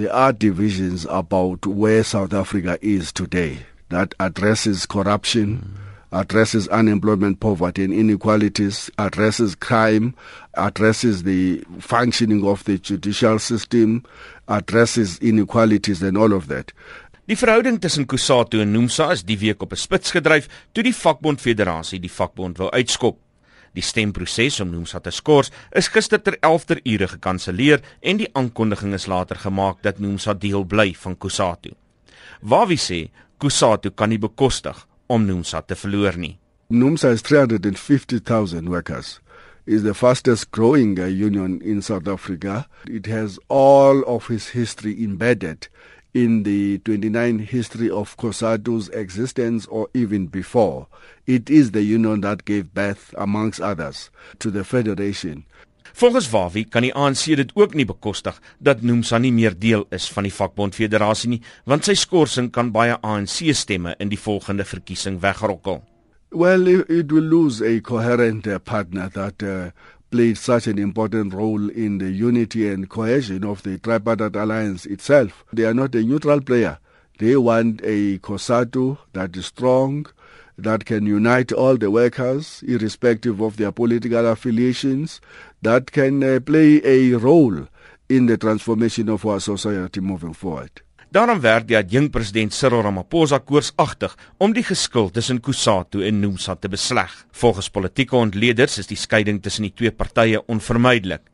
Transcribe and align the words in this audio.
There 0.00 0.14
are 0.14 0.32
divisions 0.32 1.06
about 1.10 1.66
where 1.66 2.02
South 2.02 2.32
Africa 2.32 2.78
is 2.80 3.12
today 3.12 3.58
that 3.90 4.14
addresses 4.18 4.86
corruption, 4.86 5.76
addresses 6.10 6.68
unemployment, 6.68 7.38
poverty, 7.40 7.84
and 7.84 7.92
inequalities, 7.92 8.90
addresses 8.96 9.54
crime, 9.54 10.14
addresses 10.54 11.24
the 11.24 11.62
functioning 11.80 12.46
of 12.46 12.64
the 12.64 12.78
judicial 12.78 13.38
system, 13.38 14.02
addresses 14.48 15.18
inequalities, 15.18 16.00
and 16.00 16.16
all 16.16 16.32
of 16.32 16.48
that. 16.48 16.72
Die 17.28 17.36
verhouding 17.36 17.78
tussen 17.78 18.06
Kusatu 18.06 18.62
en 18.62 18.72
Nomsa 18.72 19.12
is 19.12 19.22
die 19.22 19.36
week 19.36 19.60
op 19.60 19.72
'n 19.72 19.76
spits 19.76 20.16
gedryf 20.16 20.48
toe 20.72 20.82
die 20.82 20.96
vakbond 20.96 21.44
federasie 21.44 22.00
die 22.00 22.08
vakbond 22.08 22.56
wou 22.56 22.70
uitskop. 22.72 23.18
Die 23.74 23.84
stemproses 23.84 24.60
om 24.60 24.70
Nomsa 24.72 24.98
te 25.00 25.12
skors 25.14 25.52
is 25.76 25.88
gister 25.94 26.18
ter 26.22 26.36
11ter 26.40 26.80
ure 26.84 27.08
gekanselleer 27.14 27.82
en 28.00 28.18
die 28.18 28.28
aankondiging 28.34 28.94
is 28.94 29.06
later 29.06 29.38
gemaak 29.38 29.82
dat 29.86 29.98
Nomsa 29.98 30.34
deel 30.34 30.64
bly 30.64 30.90
van 31.04 31.16
Kusatu. 31.16 31.74
Wawie 32.40 32.78
sê 32.78 33.08
Kusatu 33.38 33.90
kan 33.90 34.10
nie 34.10 34.18
bekostig 34.18 34.86
om 35.06 35.26
Nomsa 35.26 35.62
te 35.62 35.78
verloor 35.78 36.18
nie. 36.18 36.36
Nomsa 36.70 37.10
is 37.10 37.22
350,000 37.22 38.68
workers. 38.68 39.20
is 39.66 39.84
the 39.84 39.94
fastest 39.94 40.50
growing 40.50 40.98
uh, 40.98 41.04
union 41.04 41.60
in 41.62 41.80
South 41.80 42.08
Africa. 42.08 42.66
It 42.86 43.06
has 43.06 43.38
all 43.48 44.02
of 44.04 44.28
its 44.30 44.48
history 44.48 45.04
embedded 45.04 45.68
in 46.12 46.42
the 46.42 46.78
29 46.78 47.38
history 47.38 47.90
of 47.90 48.16
COSATU's 48.16 48.88
existence 48.90 49.66
or 49.66 49.88
even 49.94 50.26
before. 50.26 50.86
It 51.26 51.50
is 51.50 51.70
the 51.70 51.82
union 51.82 52.20
that 52.22 52.44
gave 52.44 52.74
birth, 52.74 53.14
amongst 53.16 53.60
others, 53.60 54.10
to 54.38 54.50
the 54.50 54.64
Federation. 54.64 55.44
Volgens 55.92 56.30
Wawi 56.30 56.64
kan 56.64 56.84
die 56.86 56.94
ANC 56.94 57.24
dit 57.36 57.50
ook 57.58 57.74
nie 57.74 57.84
bekostig 57.84 58.38
dat 58.58 58.82
Nomsa 58.82 59.18
nie 59.18 59.32
meer 59.34 59.56
deel 59.58 59.86
is 59.90 60.06
van 60.14 60.26
die 60.26 60.34
vakbond 60.34 60.76
federasie 60.78 61.32
nie, 61.34 61.40
want 61.66 61.86
sy 61.86 61.96
skorsing 61.98 62.50
kan 62.54 62.70
baie 62.74 62.94
ANC 63.02 63.50
stemme 63.58 63.96
in 63.98 64.12
die 64.12 64.20
volgende 64.20 64.64
verkiesing 64.64 65.18
wegrokkel. 65.22 65.82
Well, 66.30 66.68
it, 66.68 66.86
it 66.88 67.10
will 67.12 67.26
lose 67.26 67.60
a 67.60 67.80
coherent 67.80 68.46
uh, 68.46 68.60
partner 68.60 69.08
that 69.10 69.42
uh, 69.42 69.70
played 70.10 70.36
such 70.38 70.66
an 70.66 70.78
important 70.78 71.32
role 71.32 71.70
in 71.70 71.98
the 71.98 72.10
unity 72.10 72.68
and 72.68 72.88
cohesion 72.88 73.44
of 73.44 73.62
the 73.62 73.78
tripartite 73.78 74.36
alliance 74.36 74.86
itself. 74.86 75.44
They 75.52 75.64
are 75.64 75.74
not 75.74 75.94
a 75.94 76.02
neutral 76.02 76.40
player. 76.40 76.78
They 77.18 77.36
want 77.36 77.80
a 77.84 78.18
COSATU 78.18 78.98
that 79.12 79.36
is 79.36 79.46
strong, 79.46 80.06
that 80.56 80.84
can 80.84 81.06
unite 81.06 81.52
all 81.52 81.76
the 81.76 81.90
workers, 81.90 82.62
irrespective 82.66 83.40
of 83.40 83.56
their 83.56 83.72
political 83.72 84.26
affiliations, 84.26 85.20
that 85.62 85.92
can 85.92 86.22
uh, 86.22 86.40
play 86.40 86.80
a 86.84 87.14
role 87.16 87.66
in 88.08 88.26
the 88.26 88.36
transformation 88.36 89.08
of 89.08 89.24
our 89.24 89.40
society 89.40 90.00
moving 90.00 90.32
forward. 90.32 90.82
Daarom 91.10 91.40
werk 91.42 91.64
die 91.66 91.74
adjunk 91.74 92.12
president 92.14 92.54
Cyril 92.54 92.84
Ramaphosa 92.86 93.40
koorsagtig 93.42 94.12
om 94.38 94.52
die 94.54 94.62
geskil 94.62 95.08
tussen 95.10 95.40
Kusatu 95.42 96.04
en 96.06 96.20
Nomsa 96.22 96.54
te 96.54 96.70
besleg. 96.70 97.10
Volgens 97.34 97.66
politieke 97.74 98.14
ontleeders 98.14 98.78
is 98.78 98.86
die 98.86 98.98
skeiding 98.98 99.40
tussen 99.42 99.66
die 99.66 99.72
twee 99.74 99.90
partye 99.90 100.38
onvermydelik. 100.46 101.24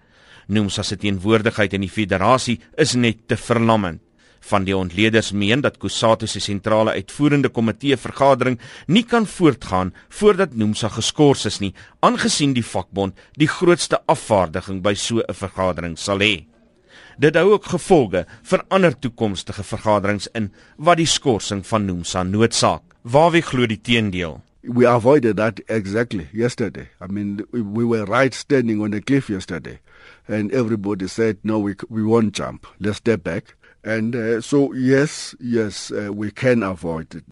Nomsa 0.49 0.81
se 0.81 0.97
teenwoordigheid 0.97 1.77
in 1.77 1.85
die 1.85 1.93
federasie 1.93 2.57
is 2.81 2.97
net 2.97 3.27
te 3.29 3.37
verlammend. 3.37 4.01
Van 4.49 4.65
die 4.65 4.77
ontleeders 4.77 5.35
meen 5.37 5.61
dat 5.61 5.77
Kusatu 5.77 6.25
se 6.25 6.41
sentrale 6.41 6.97
uitvoerende 6.97 7.53
komitee 7.53 8.01
vergadering 8.01 8.57
nie 8.89 9.05
kan 9.05 9.29
voortgaan 9.29 9.93
voordat 10.09 10.57
Nomsa 10.57 10.89
geskort 10.89 11.45
is 11.45 11.61
nie, 11.61 11.75
aangesien 12.01 12.57
die 12.57 12.65
vakbond 12.65 13.19
die 13.37 13.53
grootste 13.61 14.01
afvaardiging 14.09 14.81
by 14.81 14.95
so 14.95 15.21
'n 15.21 15.35
vergadering 15.35 15.99
sal 15.99 16.25
hê. 16.25 16.47
Dit 17.19 17.35
hou 17.35 17.53
ook 17.53 17.65
gevolge 17.65 18.27
vir 18.43 18.65
ander 18.69 18.99
toekomstige 18.99 19.63
vergaderings 19.65 20.29
in 20.35 20.51
wat 20.77 20.97
die 21.01 21.07
skorsing 21.07 21.65
van 21.67 21.87
Nomsa 21.87 22.23
noodsaak. 22.23 22.83
Waar 23.03 23.31
wie 23.31 23.43
glo 23.43 23.67
die 23.67 23.81
teendeel? 23.81 24.41
We 24.63 24.89
avoided 24.89 25.37
that 25.37 25.61
exactly 25.67 26.27
yesterday. 26.33 26.89
I 27.01 27.07
mean 27.07 27.47
we 27.53 27.85
were 27.85 28.05
right 28.05 28.35
standing 28.35 28.83
on 28.83 28.91
the 28.91 29.01
cliff 29.01 29.29
yesterday 29.29 29.79
and 30.29 30.53
everybody 30.53 31.07
said 31.09 31.37
no 31.43 31.59
we 31.59 31.77
we 31.89 32.03
won't 32.03 32.35
jump. 32.35 32.67
Let's 32.79 32.99
step 32.99 33.23
back. 33.23 33.57
And 33.85 34.17
uh, 34.17 34.41
so 34.41 34.75
yes, 34.75 35.37
yes, 35.39 35.93
uh, 35.93 36.13
we 36.13 36.31
can 36.33 36.63
avoid 36.63 37.15
it. 37.15 37.25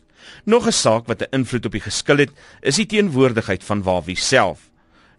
Nog 0.44 0.66
'n 0.66 0.72
saak 0.72 1.06
wat 1.06 1.22
'n 1.22 1.34
invloed 1.38 1.66
op 1.66 1.72
die 1.72 1.80
geskil 1.80 2.16
het, 2.16 2.32
is 2.60 2.76
die 2.76 2.86
teenwoordigheid 2.86 3.64
van 3.64 3.82
Wawie 3.82 4.16
self. 4.16 4.70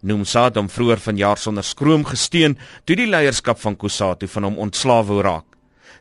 Nomsa 0.06 0.44
het 0.46 0.58
hom 0.60 0.68
vroeër 0.70 1.00
vanjaar 1.02 1.40
sonder 1.42 1.66
skroom 1.66 2.04
gesteun 2.06 2.54
toe 2.86 2.94
die 2.98 3.08
leierskap 3.10 3.58
van 3.58 3.74
Kusatu 3.74 4.28
van 4.30 4.44
hom 4.46 4.58
ontslae 4.62 5.02
wou 5.08 5.18
raak. 5.26 5.46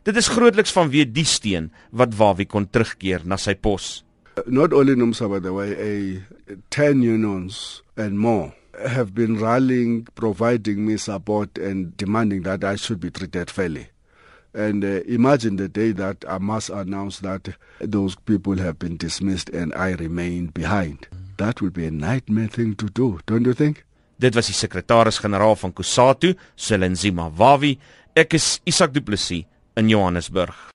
Dit 0.05 0.19
is 0.21 0.29
grootliks 0.29 0.73
vanweë 0.75 1.07
die 1.09 1.25
steun 1.25 1.71
wat 1.89 2.13
Wawi 2.13 2.45
kon 2.45 2.67
terugkeer 2.69 3.25
na 3.25 3.39
sy 3.41 3.55
pos. 3.57 4.03
Not 4.45 4.73
only 4.77 4.93
Nomsa 4.93 5.29
but 5.29 5.41
the 5.41 5.53
way 5.53 5.73
a 5.73 6.21
10 6.69 7.01
unions 7.01 7.81
and 7.97 8.19
more 8.19 8.53
have 8.77 9.15
been 9.15 9.39
rallying 9.39 10.05
providing 10.13 10.85
me 10.85 10.97
support 10.97 11.57
and 11.57 11.97
demanding 11.97 12.43
that 12.43 12.63
I 12.63 12.75
should 12.75 12.99
be 12.99 13.09
treated 13.09 13.49
fairly. 13.49 13.87
And 14.53 14.85
uh, 14.85 15.01
imagine 15.07 15.55
the 15.55 15.67
day 15.67 15.93
that 15.93 16.23
I 16.29 16.37
must 16.37 16.69
announce 16.69 17.19
that 17.19 17.55
those 17.79 18.15
people 18.15 18.57
have 18.57 18.77
been 18.77 18.97
dismissed 18.97 19.49
and 19.49 19.73
I 19.73 19.93
remain 19.93 20.47
behind. 20.47 21.07
That 21.37 21.61
would 21.61 21.73
be 21.73 21.85
a 21.87 21.91
nightmare 21.91 22.47
thing 22.47 22.75
to 22.75 22.85
do, 22.85 23.19
don't 23.25 23.45
you 23.45 23.53
think? 23.53 23.84
Dit 24.15 24.35
was 24.37 24.47
die 24.47 24.55
sekretaris-generaal 24.55 25.57
van 25.59 25.73
Kusatu, 25.75 26.33
Selinzima 26.55 27.27
Wawi. 27.35 27.73
Ek 28.15 28.37
is 28.37 28.61
Isak 28.63 28.93
Du 28.95 29.03
Plessis 29.03 29.43
in 29.75 29.91
Johannesburg. 29.91 30.73